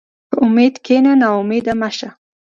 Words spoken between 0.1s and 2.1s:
په امید کښېنه، ناامیده مه شه.